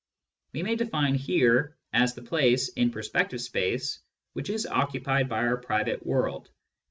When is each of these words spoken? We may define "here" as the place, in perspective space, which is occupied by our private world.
We 0.53 0.63
may 0.63 0.75
define 0.77 1.13
"here" 1.13 1.77
as 1.93 2.15
the 2.15 2.23
place, 2.23 2.69
in 2.69 2.89
perspective 2.89 3.39
space, 3.39 3.99
which 4.33 4.49
is 4.49 4.65
occupied 4.65 5.29
by 5.29 5.45
our 5.45 5.57
private 5.57 6.03
world. 6.03 6.49